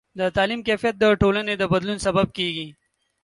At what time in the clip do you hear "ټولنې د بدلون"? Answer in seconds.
1.21-1.97